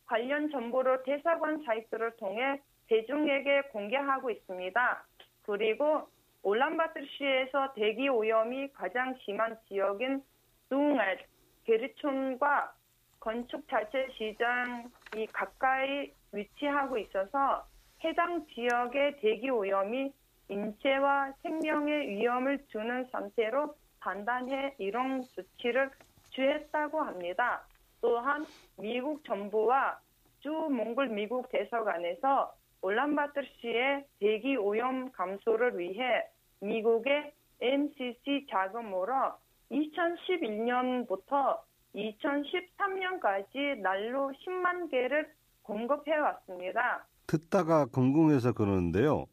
관련 0.06 0.50
정보를 0.50 1.04
대사관 1.04 1.64
사이트를 1.64 2.16
통해 2.18 2.62
대중에게 2.88 3.64
공개하고 3.72 4.30
있습니다. 4.30 5.06
그리고 5.44 6.08
올란바토시에서 6.44 7.74
대기 7.74 8.10
오염이 8.10 8.74
가장 8.74 9.16
심한 9.24 9.58
지역인 9.68 10.22
둥알, 10.70 11.26
게르촌과 11.66 12.74
건축 13.20 13.68
자체 13.70 14.08
시장이 14.12 15.28
가까이 15.32 16.12
위치하고 16.34 16.98
있어서 16.98 17.66
해당 18.04 18.46
지역의 18.48 19.22
대기 19.22 19.50
오염이 19.50 20.14
인체와 20.50 21.32
생명에 21.42 22.08
위험을 22.10 22.66
주는 22.68 23.06
상태로 23.12 23.76
판단해 24.02 24.76
이런 24.78 25.24
조치를 25.24 25.90
취했다고 26.32 27.02
합니다. 27.02 27.66
또한 28.04 28.46
미국 28.78 29.24
정부와 29.24 29.98
주 30.42 30.50
몽골 30.50 31.08
미국 31.08 31.50
대사관에서 31.50 32.54
올란바토시의 32.82 34.06
대기 34.20 34.58
오염 34.58 35.10
감소를 35.14 35.80
위해 35.80 36.28
미국의 36.60 37.34
MCC 37.62 38.48
자금으로 38.52 39.32
2011년부터 39.72 41.60
2013년까지 41.96 43.80
난로 43.82 44.34
10만 44.46 44.92
개를 44.92 45.32
공급해 45.62 46.14
왔습니다. 46.14 47.08
듣다가 47.26 47.86
궁금해서 47.86 48.52
그러는데요. 48.52 49.28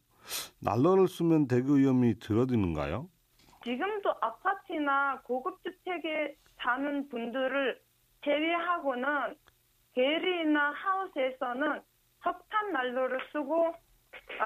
난로를 0.62 1.08
쓰면 1.08 1.48
대기 1.48 1.72
오염이 1.72 2.20
줄어드는가요? 2.20 3.08
지금도 3.64 4.14
아파트나 4.20 5.22
고급 5.22 5.60
주택에 5.64 6.36
사는 6.62 7.08
분들을 7.08 7.89
제외하고는 8.24 9.36
게리나 9.94 10.72
하우스에서는 10.72 11.80
석탄 12.22 12.72
난로를 12.72 13.18
쓰고 13.32 13.74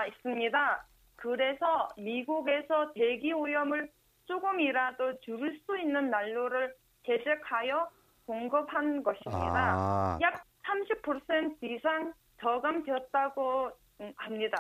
있습니다. 0.09 0.87
그래서 1.17 1.89
미국에서 1.97 2.93
대기 2.93 3.33
오염을 3.33 3.91
조금이라도 4.27 5.21
줄일 5.21 5.61
수 5.67 5.79
있는 5.79 6.11
난로를 6.11 6.75
제작하여 7.07 7.89
공급한 8.27 9.03
것입니다. 9.03 9.75
아, 9.77 10.19
약30% 10.21 11.63
이상 11.63 12.13
저감되었다고 12.41 13.71
음, 14.01 14.13
합니다. 14.17 14.59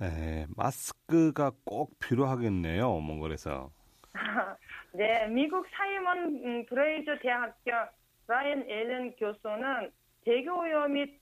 에, 0.00 0.46
마스크가 0.56 1.52
꼭 1.64 1.98
필요하겠네요. 1.98 2.98
몽골에서. 2.98 3.70
네, 4.92 5.26
미국 5.28 5.66
사이먼 5.70 6.18
음, 6.44 6.66
브레이저 6.66 7.18
대학교 7.20 7.70
라이언 8.26 8.68
앨런 8.68 9.16
교수는 9.16 9.90
대교 10.24 10.58
오염이 10.58 11.18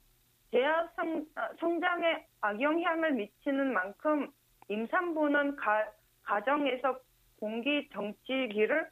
대학 0.51 0.93
성, 0.95 1.27
아, 1.35 1.49
성장에 1.59 2.27
악영향을 2.41 3.13
미치는 3.13 3.73
만큼 3.73 4.31
임산부는 4.69 5.57
가, 5.57 5.85
가정에서 6.23 6.99
공기 7.41 7.89
정치기를 7.93 8.89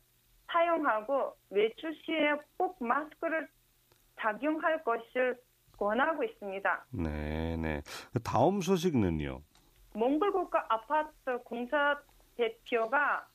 사용하고 0.50 1.36
외출 1.50 1.94
시에 2.04 2.34
꼭 2.56 2.76
마스크를 2.82 3.48
착용할 4.18 4.82
것을 4.82 5.38
권하고 5.76 6.24
있습니다. 6.24 6.86
네, 6.90 7.56
네. 7.56 7.80
다음 8.24 8.60
소식은요. 8.60 9.40
몽골 9.94 10.32
국가 10.32 10.66
아파트 10.68 11.38
공사 11.44 12.00
대표가 12.36 13.26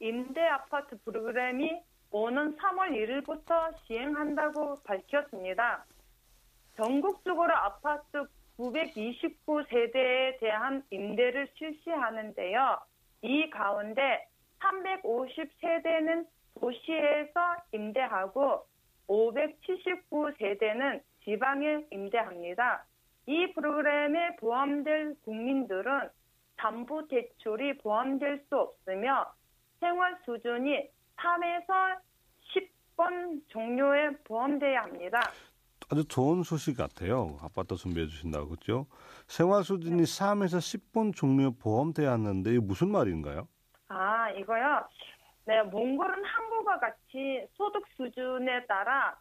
임대 0.00 0.40
아파트 0.42 0.98
프로그램이 1.02 1.80
오는 2.16 2.56
3월 2.56 2.92
1일부터 2.92 3.76
시행한다고 3.80 4.76
밝혔습니다. 4.84 5.84
전국적으로 6.76 7.52
아파트 7.52 8.24
929세대에 8.56 10.38
대한 10.38 10.84
임대를 10.90 11.48
실시하는데요. 11.58 12.78
이 13.22 13.50
가운데 13.50 14.28
350세대는 14.60 16.28
도시에서 16.60 17.56
임대하고 17.72 18.64
579세대는 19.08 21.02
지방에 21.24 21.84
임대합니다. 21.90 22.86
이 23.26 23.52
프로그램에 23.54 24.36
포함될 24.36 25.16
국민들은 25.24 26.10
담보 26.58 27.08
대출이 27.08 27.78
포함될 27.78 28.44
수 28.48 28.56
없으며 28.56 29.34
생활 29.80 30.16
수준이 30.24 30.93
3에서 31.16 31.98
10번 32.96 33.40
종류에 33.48 34.10
포함돼야 34.24 34.82
합니다. 34.82 35.20
아주 35.90 36.06
좋은 36.08 36.42
소식 36.42 36.76
같아요. 36.76 37.36
아파트 37.42 37.76
준비해 37.76 38.06
주신다고 38.06 38.48
그렇죠? 38.48 38.86
생활 39.26 39.62
수준이 39.64 40.02
3에서 40.02 40.58
10번 40.58 41.14
종류에 41.14 41.50
포함돼야 41.62 42.12
하는데 42.12 42.50
이게 42.50 42.58
무슨 42.60 42.90
말인가요? 42.90 43.46
아, 43.88 44.30
이거요. 44.30 44.86
네, 45.46 45.62
몽골은 45.62 46.24
한국과 46.24 46.78
같이 46.78 47.46
소득 47.54 47.84
수준에 47.96 48.64
따라 48.66 49.14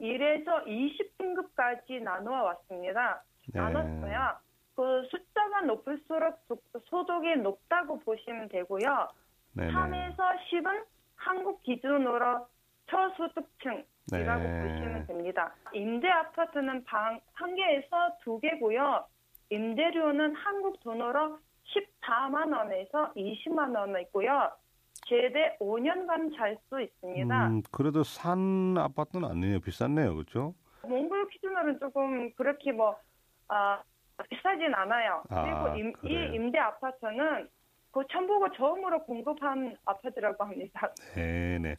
1에서 0.00 0.66
20등급까지 0.66 2.02
나누어 2.02 2.42
왔습니다. 2.44 3.22
네. 3.54 3.60
나눴어요. 3.60 4.36
그 4.74 5.02
숫자가 5.10 5.62
높을수록 5.62 6.40
소- 6.48 6.60
소득이 6.86 7.36
높다고 7.36 7.98
보시면 8.00 8.48
되고요. 8.48 9.08
네, 9.52 9.68
3에서 9.68 10.16
10은 10.50 10.84
한국 11.28 11.62
기준으로 11.62 12.46
저소득층 12.90 13.84
이라고 14.12 14.42
네. 14.42 14.62
보시면 14.62 15.06
됩니다. 15.06 15.54
임대 15.74 16.08
아파트는 16.08 16.84
방 16.84 17.20
한 17.34 17.54
개에서 17.54 18.16
두 18.22 18.40
개고요. 18.40 19.04
임대료는 19.50 20.34
한국 20.34 20.80
돈으로 20.80 21.38
14만 21.66 22.56
원에서 22.56 23.12
20만 23.14 23.76
원 23.76 24.00
있고요. 24.02 24.50
최대 25.06 25.56
5년간 25.60 26.34
잘 26.36 26.56
수 26.68 26.80
있습니다. 26.80 27.46
음, 27.48 27.62
그래도 27.70 28.02
산 28.02 28.76
아파트는 28.78 29.28
아니에요. 29.28 29.60
비쌌네요. 29.60 30.14
그렇죠? 30.14 30.54
몽골 30.82 31.28
기준으로는 31.28 31.78
조금 31.78 32.32
그렇게 32.34 32.72
뭐 32.72 32.96
아, 33.48 33.82
비싸진 34.30 34.74
않아요. 34.74 35.22
아, 35.30 35.42
그리고 35.70 35.76
임, 35.78 35.92
이? 36.10 36.34
임대 36.34 36.58
아파트는 36.58 37.48
그 37.92 38.02
첨부가 38.12 38.48
처음으로 38.56 39.02
공급한 39.04 39.76
아파트라고 39.84 40.44
합니다. 40.44 40.92
네, 41.14 41.58
네. 41.58 41.74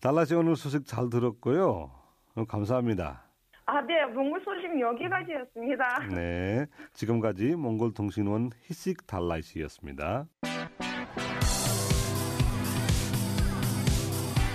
달라지 0.00 0.34
오늘 0.34 0.56
소식 0.56 0.86
잘 0.86 1.10
들었고요. 1.10 1.90
어, 2.36 2.44
감사합니다. 2.44 3.24
아, 3.66 3.82
네, 3.82 4.06
몽골 4.06 4.40
소식 4.44 4.80
여기까지였습니다. 4.80 6.06
네. 6.14 6.66
지금까지 6.94 7.54
몽골통신원 7.56 8.50
히식 8.62 9.06
달라이 9.06 9.42
씨였습니다. 9.42 10.26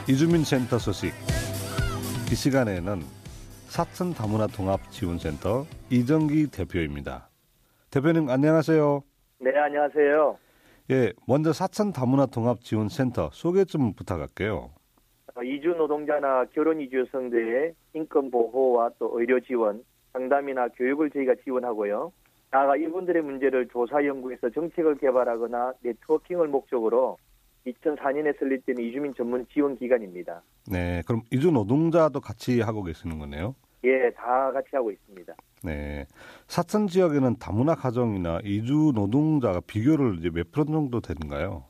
이주민 0.09 0.43
센터 0.43 0.79
소식. 0.79 1.13
이 2.31 2.35
시간에는 2.35 3.01
사천 3.67 4.13
다문화 4.13 4.47
통합 4.47 4.79
지원센터 4.89 5.65
이정기 5.91 6.49
대표입니다. 6.51 7.29
대표님 7.91 8.29
안녕하세요. 8.29 9.03
네, 9.39 9.51
안녕하세요. 9.57 10.37
예, 10.91 11.13
먼저 11.27 11.53
사천 11.53 11.93
다문화 11.93 12.25
통합 12.25 12.59
지원 12.61 12.89
센터 12.89 13.29
소개 13.31 13.63
좀 13.63 13.93
부탁할게요. 13.93 14.71
어, 15.35 15.43
이주 15.43 15.69
노동자나 15.69 16.45
결혼 16.53 16.81
이주 16.81 16.99
여성들의 16.99 17.73
인권 17.93 18.29
보호와 18.29 18.91
또 18.99 19.17
의료 19.17 19.39
지원, 19.39 19.83
상담이나 20.11 20.67
교육을 20.69 21.09
저희가 21.11 21.35
지원하고요. 21.43 22.11
나아가 22.51 22.75
이분들의 22.75 23.21
문제를 23.23 23.67
조사 23.69 24.05
연구해서 24.05 24.49
정책을 24.49 24.97
개발하거나 24.97 25.73
네트워킹을 25.81 26.49
목적으로 26.49 27.17
2004년에 27.65 28.37
설립된 28.37 28.77
이주민 28.77 29.13
전문 29.15 29.47
지원 29.51 29.77
기관입니다. 29.77 30.43
네, 30.69 31.01
그럼 31.07 31.21
이주 31.31 31.51
노동자도 31.51 32.19
같이 32.19 32.61
하고 32.61 32.83
계시는 32.83 33.17
거네요. 33.19 33.55
예, 33.85 34.09
다 34.11 34.51
같이 34.51 34.69
하고 34.73 34.91
있습니다. 34.91 35.33
네. 35.63 36.05
사천 36.47 36.87
지역에는 36.87 37.37
다문화 37.37 37.75
가정이나 37.75 38.39
이주 38.43 38.93
노동자가 38.95 39.61
비교를 39.65 40.19
이제 40.19 40.29
몇 40.29 40.51
프로 40.51 40.65
정도 40.65 41.01
되는가요? 41.01 41.65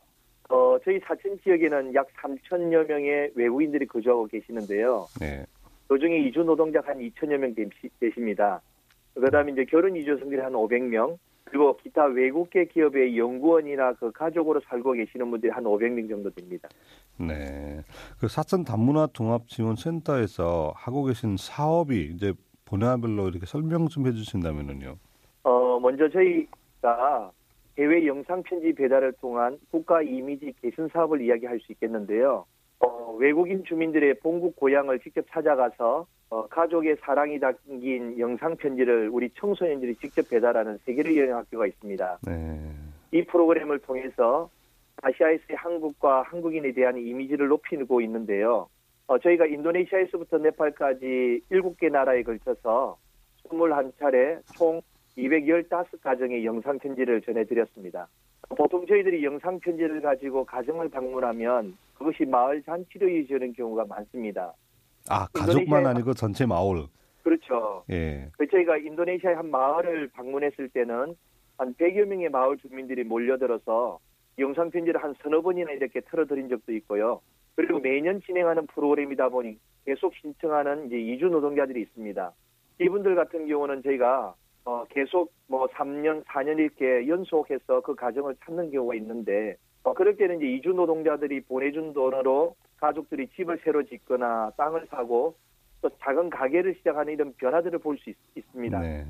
어, 0.50 0.78
저희 0.84 1.00
사천 1.00 1.40
지역에는 1.44 1.96
약 1.96 2.08
3천여 2.22 2.88
명의 2.88 3.32
외국인들이 3.36 3.88
거주하고 3.88 4.28
계시는데요. 4.28 5.08
네. 5.20 5.46
그중에 5.88 6.18
이주 6.20 6.44
노동자가 6.44 6.92
한 6.92 7.00
2천여 7.00 7.38
명 7.38 7.54
계십니다. 8.00 8.62
그다음에 9.16 9.52
이제 9.52 9.66
결혼 9.66 9.96
이주 9.96 10.12
여성들이 10.12 10.42
한 10.42 10.54
500명, 10.54 11.18
그리고 11.54 11.78
기타 11.78 12.06
외국계 12.06 12.66
기업의 12.66 13.16
연구원이나 13.16 13.94
그 13.94 14.12
가족으로 14.12 14.60
살고 14.62 14.94
계시는 14.94 15.30
분들이 15.30 15.52
한 15.52 15.64
500명 15.64 16.10
정도 16.10 16.32
됩니다. 16.32 16.68
네. 17.20 17.84
그 18.20 18.28
사천 18.28 18.64
다문화 18.64 19.08
종합 19.14 19.48
지원 19.48 19.76
센터에서 19.76 20.74
하고 20.76 21.04
계신 21.04 21.38
사업이 21.38 22.10
이제 22.16 22.34
분야별로 22.66 23.30
이렇게 23.30 23.46
설명 23.46 23.88
좀 23.88 24.08
해주신다면은요. 24.08 24.96
어, 25.44 25.80
먼저 25.80 26.10
저희가 26.10 27.32
해외 27.78 28.08
영상 28.08 28.42
편지 28.42 28.74
배달을 28.74 29.14
통한 29.22 29.60
국가 29.70 30.02
이미지 30.02 30.56
개선 30.60 30.90
사업을 30.92 31.22
이야기할 31.22 31.60
수 31.60 31.72
있겠는데요. 31.74 32.48
어, 32.84 33.16
외국인 33.18 33.64
주민들의 33.64 34.16
본국 34.16 34.56
고향을 34.58 35.00
직접 35.00 35.26
찾아가서 35.32 36.06
어, 36.30 36.48
가족의 36.48 36.98
사랑이 37.02 37.40
담긴 37.40 38.20
영상 38.20 38.56
편지를 38.58 39.10
우리 39.10 39.30
청소년들이 39.40 39.96
직접 39.96 40.30
배달하는 40.30 40.78
세계를 40.80 41.16
여행 41.18 41.36
학교가 41.36 41.68
있습니다. 41.68 42.20
네. 42.28 42.72
이 43.12 43.24
프로그램을 43.24 43.80
통해서 43.80 44.50
아시아에서의 45.02 45.56
한국과 45.56 46.24
한국인에 46.24 46.74
대한 46.74 46.98
이미지를 46.98 47.48
높이고 47.48 48.02
있는데요. 48.02 48.68
어, 49.08 49.18
저희가 49.18 49.46
인도네시아에서부터 49.46 50.40
네팔까지 50.40 51.42
7개 51.52 51.90
나라에 51.90 52.24
걸쳐서 52.24 52.98
21차례 53.46 54.40
총 54.56 54.82
215가정의 55.18 56.44
영상 56.44 56.80
편지를 56.80 57.22
전해드렸습니다. 57.22 58.08
보통 58.50 58.86
저희들이 58.86 59.24
영상 59.24 59.60
편지를 59.60 60.02
가지고 60.02 60.46
가정을 60.46 60.90
방문하면 60.90 61.78
그것이 61.96 62.26
마을 62.26 62.62
잔치로 62.64 63.08
이어지는 63.08 63.54
경우가 63.54 63.86
많습니다. 63.86 64.54
아, 65.10 65.28
가족만 65.34 65.86
아니고 65.86 66.14
전체 66.14 66.46
마을. 66.46 66.86
그렇죠. 67.24 67.84
예. 67.90 68.30
그 68.38 68.48
저희가 68.48 68.78
인도네시아의 68.78 69.36
한 69.36 69.50
마을을 69.50 70.10
방문했을 70.10 70.70
때는 70.70 71.16
한 71.58 71.74
100여 71.76 72.06
명의 72.06 72.30
마을 72.30 72.58
주민들이 72.58 73.04
몰려들어서 73.04 74.00
영상 74.40 74.70
편지를 74.70 75.02
한 75.02 75.14
서너 75.22 75.42
번이나 75.42 75.72
이렇게 75.72 76.02
틀어드린 76.02 76.50
적도 76.50 76.74
있고요. 76.74 77.22
그리고 77.56 77.80
매년 77.80 78.22
진행하는 78.22 78.68
프로그램이다 78.68 79.30
보니 79.30 79.58
계속 79.86 80.14
신청하는 80.16 80.88
이제 80.88 80.98
이주 81.00 81.28
노동자들이 81.28 81.82
있습니다. 81.82 82.34
이분들 82.82 83.16
같은 83.16 83.48
경우는 83.48 83.84
저희가 83.84 84.34
어, 84.66 84.86
계속 84.90 85.32
뭐 85.48 85.68
3년, 85.68 86.24
4년 86.26 86.60
이렇게 86.60 87.08
연속해서 87.08 87.82
그 87.82 87.96
가정을 87.96 88.36
찾는 88.46 88.72
경우가 88.72 88.96
있는데 88.96 89.56
어, 89.84 89.94
그럴 89.94 90.16
때는 90.16 90.38
이제 90.38 90.48
이주 90.48 90.70
노동자들이 90.70 91.42
보내준 91.42 91.94
돈으로 91.94 92.56
가족들이 92.78 93.28
집을 93.36 93.60
새로 93.64 93.84
짓거나 93.84 94.52
땅을 94.58 94.88
사고 94.90 95.36
또 95.82 95.90
작은 96.00 96.30
가게를 96.30 96.76
시작하는 96.76 97.12
이런 97.14 97.34
변화들을 97.34 97.80
볼 97.80 97.98
수 97.98 98.12
있습니다. 98.36 98.80
네. 98.80 99.06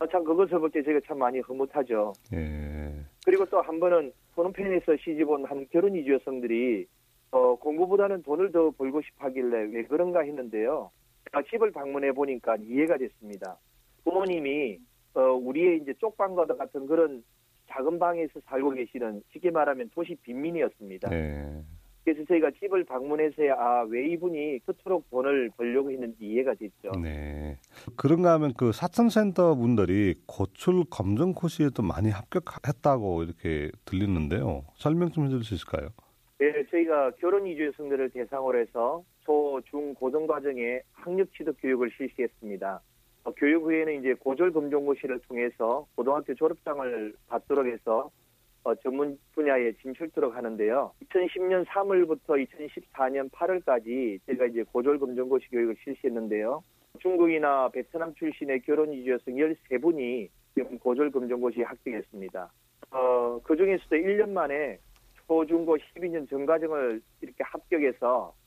어, 0.00 0.06
참 0.08 0.24
그것을 0.24 0.58
볼 0.58 0.70
때 0.70 0.82
제가 0.82 0.98
참 1.06 1.18
많이 1.18 1.38
흐뭇하죠. 1.40 2.12
예. 2.34 2.92
그리고 3.24 3.44
또 3.46 3.60
한 3.60 3.78
번은 3.78 4.12
포놈펜에서 4.34 4.96
시집온 4.96 5.44
한 5.44 5.66
결혼 5.70 5.94
이주 5.94 6.14
여성들이 6.14 6.86
어, 7.32 7.54
공부보다는 7.56 8.22
돈을 8.24 8.50
더 8.50 8.70
벌고 8.70 9.02
싶어 9.02 9.26
하길래 9.26 9.68
왜 9.72 9.84
그런가 9.84 10.20
했는데요. 10.22 10.90
집을 11.48 11.70
방문해 11.70 12.10
보니까 12.12 12.56
이해가 12.56 12.96
됐습니다. 12.96 13.56
부모님이 14.04 14.78
어, 15.14 15.20
우리의 15.32 15.80
이제 15.82 15.94
쪽방과 15.98 16.46
같은 16.46 16.86
그런 16.86 17.22
작은 17.68 17.98
방에서 17.98 18.40
살고 18.46 18.70
계시는 18.70 19.22
쉽게 19.32 19.50
말하면 19.50 19.90
도시 19.94 20.16
빈민이었습니다. 20.22 21.08
네. 21.10 21.62
그래서 22.04 22.24
저희가 22.24 22.50
집을 22.58 22.84
방문해서야 22.84 23.54
아, 23.54 23.86
왜 23.88 24.08
이분이 24.08 24.60
그토록 24.64 25.08
돈을 25.10 25.50
벌려고 25.56 25.90
했는지 25.90 26.24
이해가 26.24 26.54
됐죠. 26.54 26.92
네. 27.00 27.58
그런가 27.96 28.32
하면 28.34 28.54
그 28.56 28.72
사천센터 28.72 29.54
분들이 29.54 30.14
고출 30.26 30.84
검정 30.90 31.34
코시에도 31.34 31.82
많이 31.82 32.10
합격했다고 32.10 33.22
이렇게 33.22 33.70
들리는데요. 33.84 34.64
설명 34.74 35.10
좀 35.10 35.26
해줄 35.26 35.44
수 35.44 35.54
있을까요? 35.54 35.90
네, 36.38 36.64
저희가 36.70 37.12
결혼 37.20 37.46
이주 37.46 37.66
여성들을 37.66 38.10
대상으로 38.10 38.58
해서 38.58 39.04
초, 39.26 39.60
중, 39.66 39.92
고등 39.94 40.26
과정에 40.26 40.80
학력 40.92 41.32
취득 41.34 41.56
교육을 41.60 41.90
실시했습니다. 41.96 42.80
어, 43.24 43.32
교육 43.32 43.64
후에는 43.64 44.00
이제 44.00 44.14
고졸 44.14 44.52
검정고시를 44.52 45.20
통해서 45.20 45.86
고등학교 45.94 46.34
졸업장을 46.34 47.14
받도록 47.28 47.66
해서 47.66 48.10
어, 48.62 48.74
전문 48.76 49.18
분야에 49.34 49.72
진출토록 49.82 50.36
하는데요. 50.36 50.92
2010년 51.04 51.64
3월부터 51.66 52.46
2014년 52.46 53.30
8월까지 53.30 54.20
제가 54.26 54.46
이제 54.46 54.62
고졸 54.64 54.98
검정고시 54.98 55.48
교육을 55.50 55.76
실시했는데요. 55.82 56.62
중국이나 56.98 57.68
베트남 57.70 58.14
출신의 58.14 58.62
결혼 58.62 58.92
이주 58.92 59.12
여성 59.12 59.34
13분이 59.34 60.28
지금 60.54 60.78
고졸 60.78 61.10
검정고시에 61.10 61.64
합격했습니다. 61.64 62.50
어, 62.90 63.40
그 63.42 63.56
중에서도 63.56 63.96
1년 63.96 64.30
만에 64.30 64.78
초중고 65.26 65.76
12년 65.78 66.28
전과정을 66.28 67.00
이렇게 67.20 67.44
합격해서 67.44 68.34
어, 68.34 68.39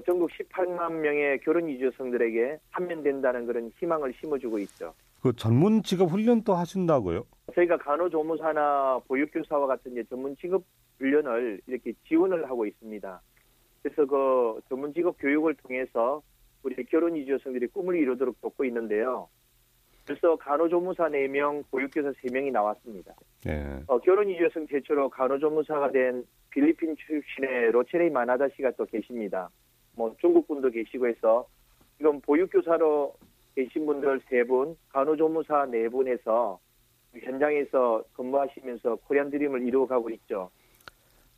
전국 0.00 0.30
18만 0.30 0.92
명의 0.92 1.38
결혼 1.40 1.68
이주 1.68 1.86
여성들에게 1.86 2.58
한면된다는 2.70 3.46
그런 3.46 3.70
희망을 3.78 4.12
심어주고 4.20 4.58
있죠. 4.60 4.94
그 5.22 5.32
전문 5.36 5.82
직업 5.82 6.10
훈련도 6.10 6.54
하신다고요? 6.54 7.24
저희가 7.54 7.78
간호조무사나 7.78 9.00
보육교사와 9.06 9.66
같은 9.66 9.92
이제 9.92 10.04
전문 10.10 10.36
직업 10.36 10.64
훈련을 10.98 11.60
이렇게 11.66 11.92
지원을 12.08 12.48
하고 12.50 12.66
있습니다. 12.66 13.22
그래서 13.82 14.06
그 14.06 14.60
전문 14.68 14.92
직업 14.92 15.16
교육을 15.18 15.54
통해서 15.54 16.22
우리 16.62 16.82
결혼 16.84 17.16
이주 17.16 17.32
여성들이 17.32 17.68
꿈을 17.68 17.96
이루도록 17.96 18.40
돕고 18.40 18.64
있는데요. 18.64 19.28
그래서 20.06 20.36
간호조무사 20.36 21.08
4명, 21.08 21.64
보육교사 21.70 22.10
3명이 22.10 22.52
나왔습니다. 22.52 23.14
예. 23.46 23.82
어, 23.86 23.98
결혼 24.00 24.28
이주 24.28 24.44
여성 24.44 24.66
최초로 24.66 25.08
간호조무사가 25.08 25.92
된 25.92 26.24
필리핀 26.50 26.94
출신의 26.96 27.72
로체레이 27.72 28.10
마나다 28.10 28.48
씨가 28.56 28.72
또 28.72 28.84
계십니다. 28.84 29.48
뭐 29.96 30.14
중국 30.20 30.46
분도 30.46 30.70
계시고 30.70 31.06
해서 31.06 31.46
지금 31.96 32.20
보육교사로 32.20 33.14
계신 33.54 33.86
분들 33.86 34.20
세 34.28 34.42
분, 34.44 34.76
간호조무사 34.90 35.66
네 35.66 35.88
분에서 35.88 36.58
현장에서 37.14 38.02
근무하시면서 38.14 38.96
코리안 39.06 39.30
드림을 39.30 39.62
이루어가고 39.62 40.10
있죠. 40.10 40.50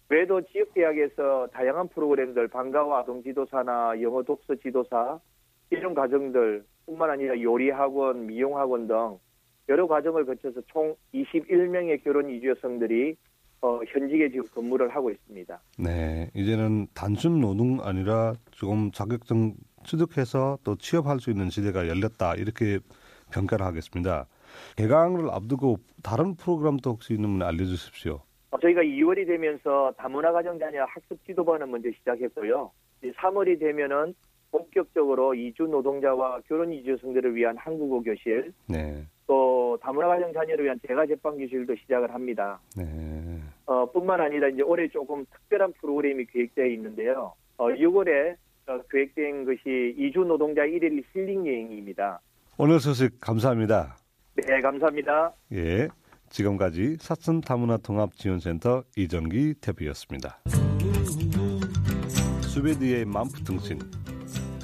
외에도 0.08 0.40
지역대학에서 0.40 1.48
다양한 1.52 1.88
프로그램들, 1.88 2.48
방과후 2.48 2.94
아동지도사나 2.94 4.00
영어 4.00 4.22
독서 4.22 4.54
지도사, 4.54 5.18
이런 5.70 5.94
과정들 5.94 6.64
뿐만 6.86 7.10
아니라 7.10 7.40
요리학원, 7.40 8.26
미용학원 8.26 8.86
등 8.86 9.18
여러 9.68 9.86
과정을 9.88 10.24
거쳐서 10.24 10.60
총 10.68 10.94
21명의 11.12 12.02
결혼 12.04 12.30
이주 12.30 12.50
여성들이 12.50 13.16
어, 13.66 13.80
현직에 13.84 14.28
지금 14.30 14.44
근무를 14.54 14.88
하고 14.90 15.10
있습니다. 15.10 15.60
네. 15.78 16.30
이제는 16.34 16.86
단순 16.94 17.40
노동 17.40 17.80
아니라 17.82 18.34
조금 18.52 18.92
자격증 18.92 19.54
취득해서 19.82 20.56
또 20.62 20.76
취업할 20.76 21.18
수 21.18 21.30
있는 21.30 21.50
시대가 21.50 21.88
열렸다. 21.88 22.36
이렇게 22.36 22.78
평가를 23.32 23.66
하겠습니다. 23.66 24.26
개강을 24.76 25.30
앞두고 25.30 25.78
다른 26.04 26.36
프로그램도 26.36 26.90
혹시 26.90 27.14
있는 27.14 27.30
분 27.30 27.42
알려주십시오. 27.42 28.20
어, 28.50 28.58
저희가 28.60 28.82
2월이 28.82 29.26
되면서 29.26 29.92
다문화 29.98 30.30
가정 30.30 30.60
자녀 30.60 30.84
학습 30.84 31.18
지도반을 31.26 31.66
먼저 31.66 31.88
시작했고요. 31.98 32.70
이제 33.02 33.12
3월이 33.18 33.58
되면은 33.58 34.14
본격적으로 34.52 35.34
이주 35.34 35.64
노동자와 35.64 36.40
결혼 36.46 36.72
이주 36.72 36.92
여성들을 36.92 37.34
위한 37.34 37.56
한국어 37.56 38.00
교실, 38.00 38.52
네. 38.68 39.04
또 39.26 39.76
다문화 39.82 40.06
가정 40.08 40.32
자녀를 40.32 40.64
위한 40.64 40.78
재가 40.86 41.04
제빵 41.06 41.36
교실도 41.36 41.74
시작을 41.74 42.14
합니다. 42.14 42.60
네. 42.76 42.84
어, 43.66 43.90
뿐만 43.90 44.20
아니라 44.20 44.48
이제 44.48 44.62
올해 44.62 44.88
조금 44.88 45.24
특별한 45.26 45.74
프로그램이 45.80 46.24
계획되어 46.26 46.66
있는데요. 46.66 47.34
어, 47.58 47.66
6월에 47.66 48.36
어, 48.66 48.80
계획된 48.90 49.44
것이 49.44 49.94
이주 49.98 50.20
노동자 50.20 50.62
1일 50.62 51.02
힐링 51.12 51.46
여행입니다. 51.46 52.20
오늘 52.58 52.80
소식 52.80 53.20
감사합니다. 53.20 53.96
네, 54.34 54.60
감사합니다. 54.60 55.32
예. 55.52 55.88
지금까지 56.28 56.96
사천 56.98 57.40
다문화 57.40 57.76
통합 57.78 58.12
지원센터 58.14 58.82
이정기 58.96 59.54
대표였습니다. 59.60 60.40
스웨디의 62.42 63.04
맘프등신 63.04 63.78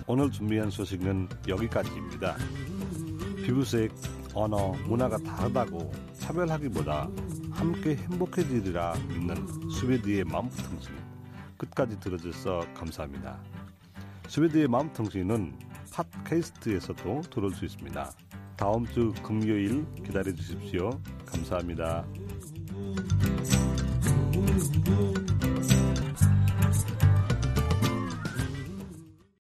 오늘 0.07 0.31
준비한 0.31 0.71
소식은 0.71 1.29
여기까지입니다. 1.49 2.35
피부색, 3.45 3.93
언어, 4.35 4.73
문화가 4.89 5.17
다르다고 5.19 5.91
차별하기보다 6.15 7.09
함께 7.63 7.95
행복해지리라 7.95 8.95
믿는 9.07 9.37
스웨디의 9.71 10.25
마음통신 10.25 10.91
끝까지 11.57 12.01
들어주셔서 12.01 12.67
감사합니다. 12.75 13.39
스웨디의 14.27 14.67
마음통신은 14.67 15.57
팟캐스트에서도 15.93 17.21
들을 17.31 17.51
수 17.53 17.65
있습니다. 17.65 18.11
다음 18.57 18.85
주 18.87 19.15
금요일 19.23 19.87
기다려 19.95 20.35
주십시오. 20.35 20.91
감사합니다. 21.25 22.05